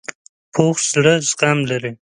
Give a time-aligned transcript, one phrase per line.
[0.53, 1.91] پوخ زړه زغم لري